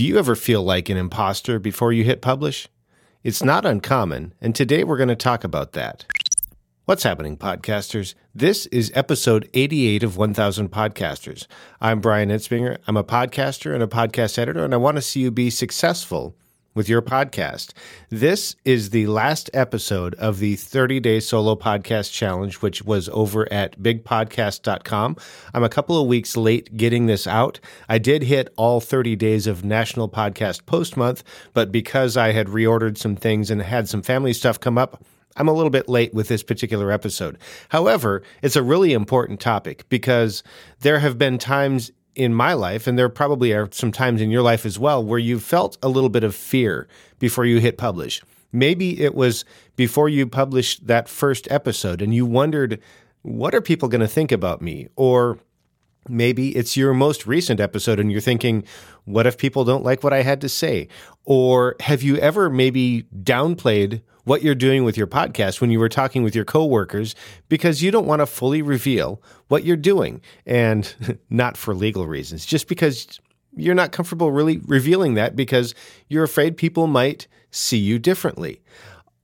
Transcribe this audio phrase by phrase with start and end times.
[0.00, 2.66] Do you ever feel like an imposter before you hit publish?
[3.22, 6.06] It's not uncommon, and today we're going to talk about that.
[6.86, 8.14] What's happening, podcasters?
[8.34, 11.46] This is episode 88 of 1000 Podcasters.
[11.82, 12.78] I'm Brian Ensminger.
[12.86, 16.34] I'm a podcaster and a podcast editor, and I want to see you be successful
[16.74, 17.72] with your podcast.
[18.08, 23.50] This is the last episode of the 30 day solo podcast challenge, which was over
[23.52, 25.16] at bigpodcast.com.
[25.52, 27.60] I'm a couple of weeks late getting this out.
[27.88, 32.48] I did hit all 30 days of National Podcast Post Month, but because I had
[32.48, 35.04] reordered some things and had some family stuff come up,
[35.36, 37.38] I'm a little bit late with this particular episode.
[37.68, 40.42] However, it's a really important topic because
[40.80, 44.42] there have been times in my life, and there probably are some times in your
[44.42, 46.88] life as well, where you felt a little bit of fear
[47.18, 48.22] before you hit publish.
[48.52, 49.44] Maybe it was
[49.76, 52.80] before you published that first episode and you wondered,
[53.22, 54.88] what are people going to think about me?
[54.96, 55.38] Or
[56.08, 58.64] maybe it's your most recent episode and you're thinking,
[59.04, 60.88] what if people don't like what I had to say?
[61.24, 65.88] Or have you ever maybe downplayed what you're doing with your podcast when you were
[65.88, 67.16] talking with your coworkers
[67.48, 70.94] because you don't want to fully reveal what you're doing and
[71.30, 73.18] not for legal reasons, just because
[73.56, 75.74] you're not comfortable really revealing that because
[76.06, 78.62] you're afraid people might see you differently.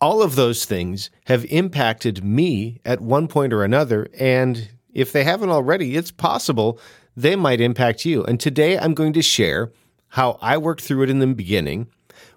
[0.00, 4.08] All of those things have impacted me at one point or another.
[4.18, 6.80] And if they haven't already, it's possible
[7.14, 8.24] they might impact you.
[8.24, 9.70] And today I'm going to share
[10.08, 11.88] how I worked through it in the beginning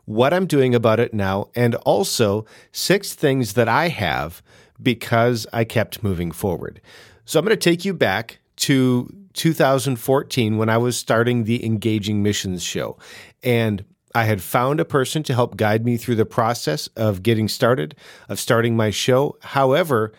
[0.07, 4.41] what I'm doing about it now, and also six things that I have
[4.81, 6.79] because I kept moving forward.
[7.25, 12.23] So I'm going to take you back to 2014 when I was starting the Engaging
[12.23, 12.97] Missions show.
[13.43, 13.83] And
[14.15, 17.93] I had found a person to help guide me through the process of getting started,
[18.29, 19.37] of starting my show.
[19.41, 20.13] However,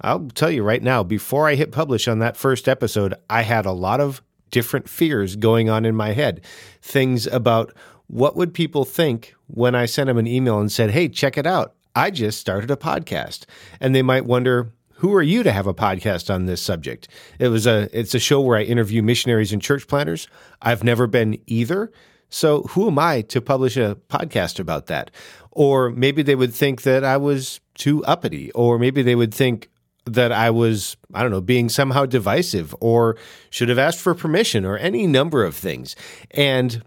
[0.00, 3.66] I'll tell you right now, before I hit publish on that first episode, I had
[3.66, 4.22] a lot of
[4.52, 6.40] different fears going on in my head.
[6.80, 7.74] Things about
[8.08, 11.46] what would people think when I sent them an email and said, Hey, check it
[11.46, 11.74] out.
[11.94, 13.44] I just started a podcast.
[13.80, 17.08] And they might wonder, who are you to have a podcast on this subject?
[17.38, 20.26] It was a it's a show where I interview missionaries and church planters.
[20.60, 21.92] I've never been either.
[22.30, 25.10] So who am I to publish a podcast about that?
[25.52, 29.70] Or maybe they would think that I was too uppity, or maybe they would think
[30.04, 33.16] that I was, I don't know, being somehow divisive or
[33.50, 35.94] should have asked for permission or any number of things.
[36.32, 36.82] And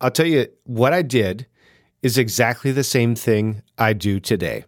[0.00, 1.46] I'll tell you what I did
[2.02, 4.64] is exactly the same thing I do today.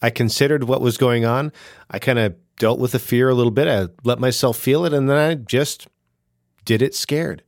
[0.00, 1.52] I considered what was going on.
[1.90, 3.66] I kind of dealt with the fear a little bit.
[3.66, 5.88] I let myself feel it, and then I just
[6.64, 7.42] did it scared.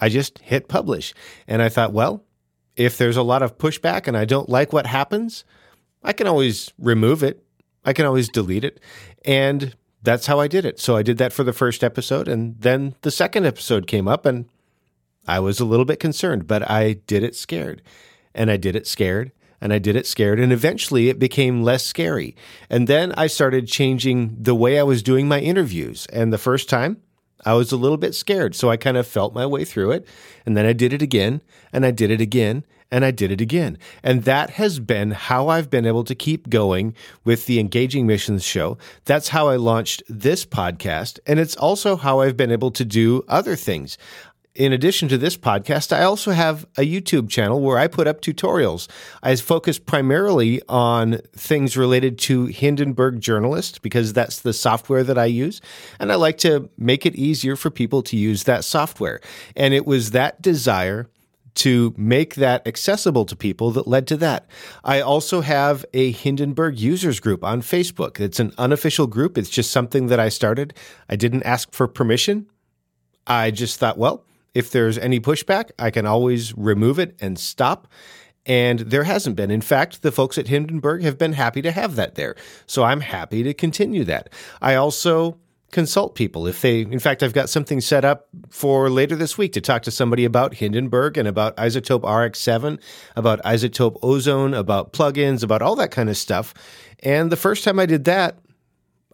[0.00, 1.14] I just hit publish.
[1.46, 2.24] And I thought, well,
[2.76, 5.44] if there's a lot of pushback and I don't like what happens,
[6.02, 7.44] I can always remove it.
[7.84, 8.80] I can always delete it.
[9.24, 10.80] And that's how I did it.
[10.80, 12.26] So I did that for the first episode.
[12.26, 14.46] And then the second episode came up, and
[15.26, 17.82] I was a little bit concerned, but I did it scared.
[18.34, 20.40] And I did it scared and I did it scared.
[20.40, 22.34] And eventually it became less scary.
[22.68, 26.06] And then I started changing the way I was doing my interviews.
[26.12, 27.00] And the first time
[27.44, 28.54] I was a little bit scared.
[28.54, 30.06] So I kind of felt my way through it.
[30.44, 33.40] And then I did it again and I did it again and I did it
[33.40, 33.78] again.
[34.02, 36.94] And that has been how I've been able to keep going
[37.24, 38.76] with the Engaging Missions show.
[39.06, 41.18] That's how I launched this podcast.
[41.26, 43.96] And it's also how I've been able to do other things
[44.54, 48.20] in addition to this podcast, I also have a YouTube channel where I put up
[48.20, 48.86] tutorials.
[49.22, 55.24] I focus primarily on things related to Hindenburg Journalist because that's the software that I
[55.24, 55.62] use.
[55.98, 59.20] And I like to make it easier for people to use that software.
[59.56, 61.08] And it was that desire
[61.54, 64.46] to make that accessible to people that led to that.
[64.84, 68.20] I also have a Hindenburg users group on Facebook.
[68.20, 69.36] It's an unofficial group.
[69.36, 70.74] It's just something that I started.
[71.08, 72.46] I didn't ask for permission.
[73.26, 74.24] I just thought, well,
[74.54, 77.88] if there's any pushback, I can always remove it and stop.
[78.44, 79.50] And there hasn't been.
[79.50, 82.34] In fact, the folks at Hindenburg have been happy to have that there.
[82.66, 84.30] So I'm happy to continue that.
[84.60, 85.38] I also
[85.72, 89.54] consult people if they in fact I've got something set up for later this week
[89.54, 92.78] to talk to somebody about Hindenburg and about iZotope RX7,
[93.16, 96.52] about iZotope ozone, about plugins, about all that kind of stuff.
[97.02, 98.36] And the first time I did that,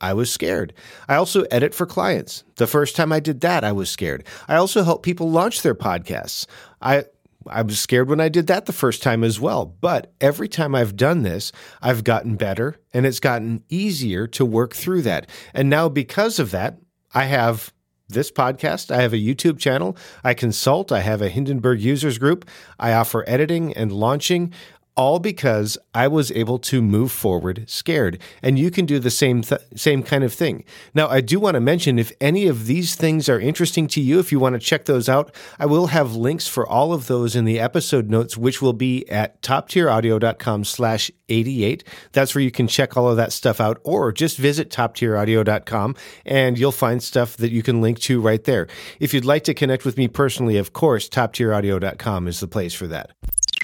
[0.00, 0.72] I was scared.
[1.08, 2.44] I also edit for clients.
[2.56, 4.24] The first time I did that, I was scared.
[4.46, 6.46] I also help people launch their podcasts.
[6.80, 7.04] I
[7.46, 9.64] I was scared when I did that the first time as well.
[9.64, 11.50] But every time I've done this,
[11.80, 15.30] I've gotten better and it's gotten easier to work through that.
[15.54, 16.78] And now because of that,
[17.14, 17.72] I have
[18.08, 18.90] this podcast.
[18.90, 19.96] I have a YouTube channel.
[20.24, 20.90] I consult.
[20.92, 22.48] I have a Hindenburg users group.
[22.78, 24.52] I offer editing and launching
[24.98, 28.20] all because I was able to move forward scared.
[28.42, 30.64] And you can do the same th- same kind of thing.
[30.92, 34.18] Now, I do want to mention if any of these things are interesting to you,
[34.18, 37.36] if you want to check those out, I will have links for all of those
[37.36, 41.84] in the episode notes, which will be at toptieraudio.com slash 88.
[42.10, 45.94] That's where you can check all of that stuff out, or just visit toptieraudio.com
[46.26, 48.66] and you'll find stuff that you can link to right there.
[48.98, 52.88] If you'd like to connect with me personally, of course, toptieraudio.com is the place for
[52.88, 53.12] that.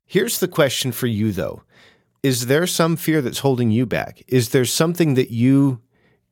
[0.06, 1.62] Here's the question for you, though
[2.22, 4.22] Is there some fear that's holding you back?
[4.28, 5.80] Is there something that you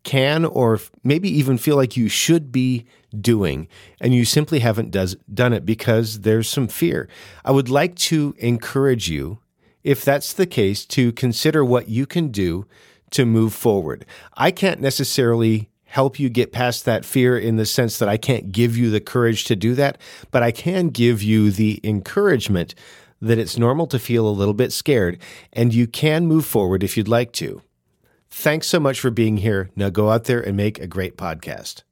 [0.04, 2.84] can or maybe even feel like you should be
[3.18, 3.68] doing
[4.00, 7.08] and you simply haven't does, done it because there's some fear?
[7.44, 9.38] I would like to encourage you,
[9.82, 12.66] if that's the case, to consider what you can do
[13.10, 14.04] to move forward.
[14.34, 18.50] I can't necessarily help you get past that fear in the sense that I can't
[18.50, 19.98] give you the courage to do that,
[20.30, 22.74] but I can give you the encouragement
[23.22, 25.18] that it's normal to feel a little bit scared
[25.52, 27.62] and you can move forward if you'd like to.
[28.28, 29.70] Thanks so much for being here.
[29.76, 31.82] Now go out there and make a great podcast.